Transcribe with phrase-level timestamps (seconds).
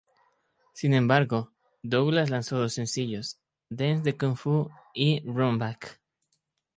[0.73, 1.51] Sin embargo,
[1.83, 3.37] Douglas lanzó dos sencillos:
[3.69, 6.01] "Dance The Kung Fu" y "Run Back".